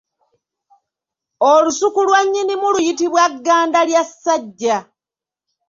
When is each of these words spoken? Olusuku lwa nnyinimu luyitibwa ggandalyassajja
Olusuku 1.51 1.99
lwa 2.07 2.19
nnyinimu 2.25 2.67
luyitibwa 2.73 3.23
ggandalyassajja 3.35 4.77